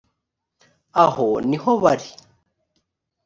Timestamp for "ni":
1.49-1.57